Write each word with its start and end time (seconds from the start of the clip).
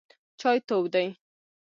چای 0.39 0.57
تود 0.67 0.85
دی. 0.93 1.07